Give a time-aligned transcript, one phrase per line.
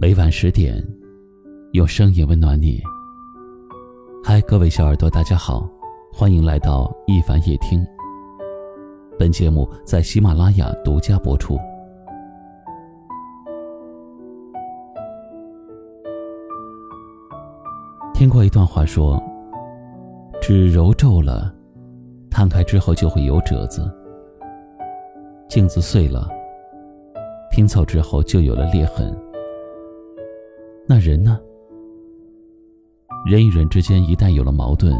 [0.00, 0.80] 每晚十点，
[1.72, 2.80] 用声音温暖你。
[4.22, 5.68] 嗨，各位小耳朵，大家好，
[6.12, 7.84] 欢迎来到一凡夜听。
[9.18, 11.58] 本节目在喜马拉雅独家播出。
[18.14, 19.20] 听过一段话说：
[20.40, 21.52] 纸揉皱了，
[22.30, 23.82] 摊开之后就会有褶子；
[25.48, 26.28] 镜子碎了，
[27.50, 29.12] 拼凑之后就有了裂痕。
[30.90, 31.38] 那人呢？
[33.26, 34.98] 人与人之间一旦有了矛盾，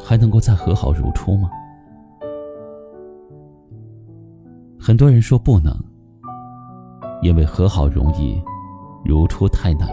[0.00, 1.50] 还能够再和好如初吗？
[4.80, 5.76] 很多人说不能，
[7.20, 8.42] 因为和好容易，
[9.04, 9.90] 如初太难。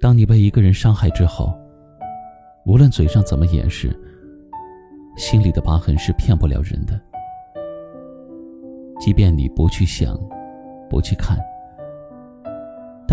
[0.00, 1.52] 当你被一个人伤害之后，
[2.64, 3.90] 无论嘴上怎么掩饰，
[5.16, 7.00] 心里的疤痕是骗不了人的。
[9.00, 10.16] 即便你不去想，
[10.88, 11.36] 不去看。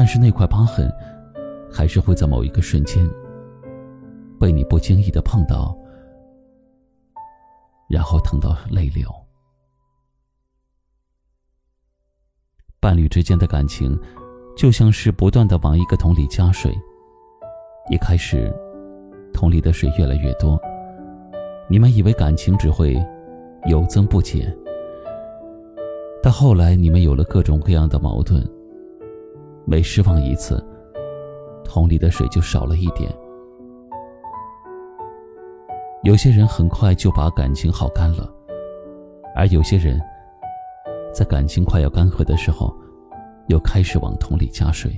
[0.08, 0.90] 是那块疤痕，
[1.70, 3.08] 还是会在某一个瞬间，
[4.40, 5.78] 被你不经意的碰到，
[7.90, 9.08] 然后疼到泪流。
[12.80, 14.00] 伴侣之间的感情，
[14.56, 16.74] 就像是不断的往一个桶里加水，
[17.90, 18.54] 一开始，
[19.34, 20.58] 桶里的水越来越多，
[21.70, 22.96] 你们以为感情只会
[23.66, 24.56] 有增不减，
[26.24, 28.42] 到后来你们有了各种各样的矛盾。
[29.70, 30.66] 每失望一次，
[31.62, 33.14] 桶里的水就少了一点。
[36.04, 38.34] 有些人很快就把感情耗干了，
[39.36, 40.00] 而有些人，
[41.14, 42.74] 在感情快要干涸的时候，
[43.50, 44.90] 又开始往桶里加水。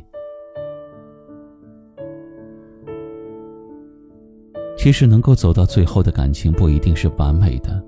[4.77, 7.83] 其实，能够走到最后的感情不一定是完美的，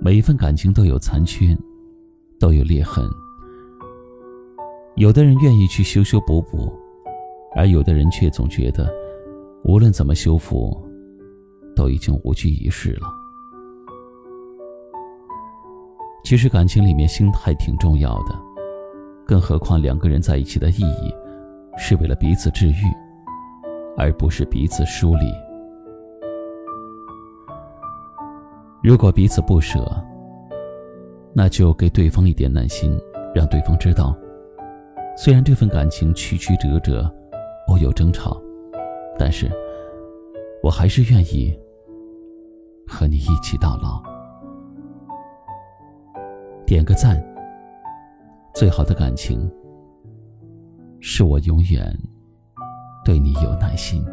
[0.00, 1.56] 每一份感情都有残缺，
[2.40, 3.08] 都有裂痕。
[4.96, 6.70] 有的人愿意去修修补补，
[7.54, 8.92] 而有的人却总觉得，
[9.64, 10.76] 无论怎么修复，
[11.74, 13.08] 都已经无济于事了。
[16.22, 18.38] 其实感情里面心态挺重要的，
[19.24, 21.14] 更何况两个人在一起的意义，
[21.78, 22.84] 是为了彼此治愈，
[23.96, 25.32] 而不是彼此疏离。
[28.82, 29.90] 如果彼此不舍，
[31.32, 33.00] 那就给对方一点耐心，
[33.34, 34.14] 让对方知道。
[35.16, 37.12] 虽然这份感情曲曲折折，
[37.68, 38.40] 偶有争吵，
[39.18, 39.50] 但是
[40.62, 41.56] 我还是愿意
[42.86, 44.02] 和你一起到老。
[46.66, 47.22] 点个赞。
[48.52, 49.48] 最好的感情，
[51.00, 51.96] 是我永远
[53.04, 54.04] 对你有耐心。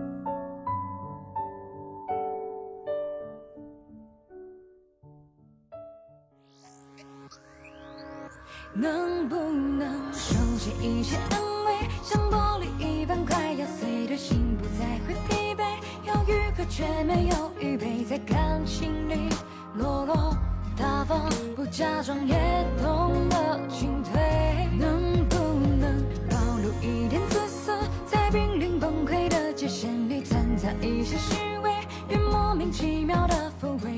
[8.79, 11.17] 能不能收起一些？
[11.31, 11.73] 安慰，
[12.03, 15.63] 像玻璃一般快要碎的心不再会疲惫，
[16.05, 19.29] 要愈合却没有预备，在感情里
[19.73, 20.37] 落落
[20.77, 22.35] 大方，不假装也
[22.79, 23.06] 懂。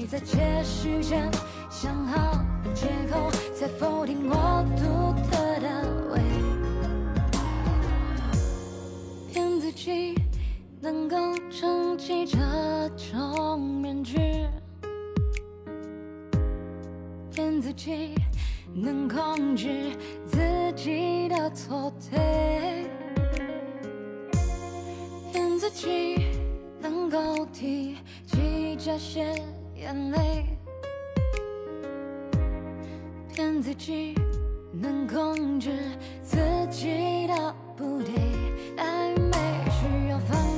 [0.10, 1.30] 在解释间
[1.70, 2.44] 想好
[2.74, 3.30] 借口。
[3.54, 5.68] 在否定我独特的
[6.12, 6.20] 味，
[9.32, 10.16] 骗自己
[10.82, 11.16] 能够
[11.52, 12.40] 撑起这
[12.96, 14.18] 种面具，
[17.32, 18.16] 骗自己
[18.74, 19.96] 能控制
[20.26, 20.40] 自
[20.76, 22.88] 己的错对，
[25.32, 26.16] 骗自己
[26.80, 29.36] 能够提起这些
[29.82, 30.46] 眼泪。
[33.34, 34.14] 骗自己
[34.74, 35.72] 能控制
[36.22, 36.38] 自
[36.70, 38.14] 己的不对，
[38.78, 39.32] 暧昧
[39.72, 40.49] 需要放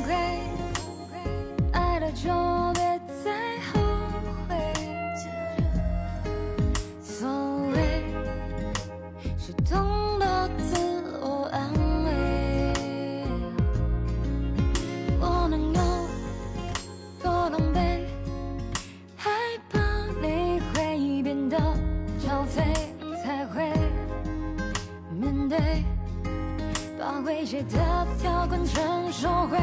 [29.21, 29.59] 收回，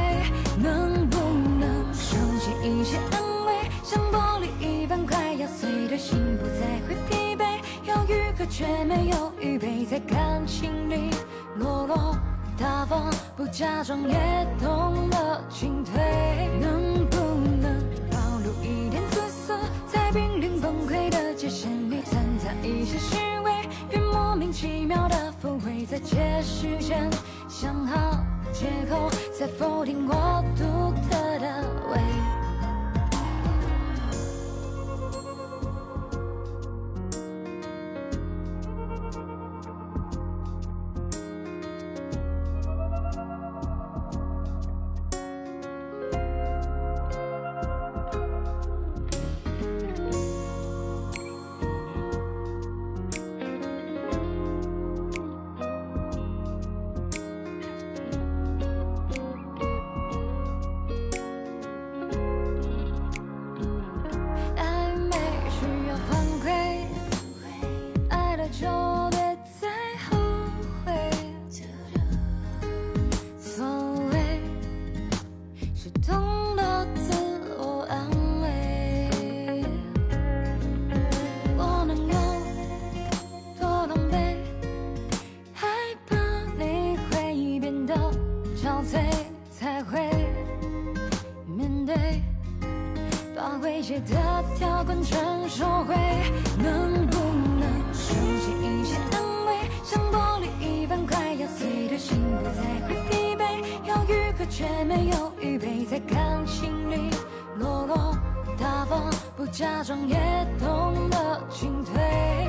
[0.63, 1.19] 能不
[1.59, 3.69] 能收起一些安慰？
[3.83, 11.11] 像玻璃一般快要碎的心不再会疲惫，要愈合却没有预备，在感情里
[11.57, 12.17] 落落
[12.57, 15.93] 大方，不假装也懂得进退。
[16.61, 17.17] 能不
[17.61, 17.83] 能
[18.13, 19.59] 保留一点自私，
[19.89, 25.99] 在濒临崩溃的界限里掺杂一些虚伪，越莫名其妙的抚慰在。
[25.99, 27.11] 在借时间，
[27.49, 28.23] 想好
[28.59, 31.97] 借口，才否定我独特的味。
[31.97, 32.28] 道
[109.89, 110.17] 装也
[110.59, 111.95] 懂得进退。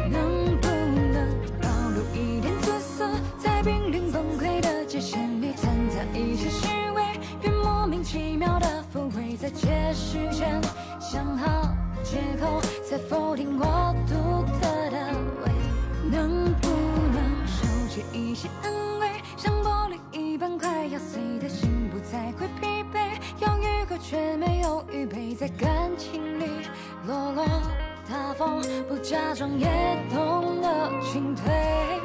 [0.10, 1.26] 能不能
[1.62, 7.02] 暴露一点姿色，在濒临崩溃的界限里掺杂一些虚伪？
[7.42, 10.60] 越莫名其妙的抚慰，在解释前。
[11.00, 14.98] 想好借口，才否定我独特的
[15.46, 15.52] 味。
[16.12, 19.12] 能不能收起一些安慰？
[19.38, 23.00] 像玻璃一般快要碎的心，不再会疲惫。
[23.40, 25.89] 要愈合却没有预备，在感
[29.10, 29.68] 假装也
[30.14, 30.68] 懂得
[31.02, 31.52] 进退。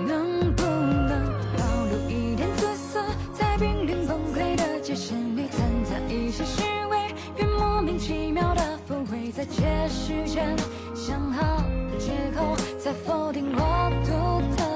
[0.07, 2.99] 能不能保留一点自私，
[3.31, 9.31] 在濒临崩溃的界限里掺杂一些虚伪，越莫名其妙的抚慰。
[9.31, 10.57] 在解释前，
[10.95, 11.63] 想好
[11.99, 14.74] 借口，再否定我独特。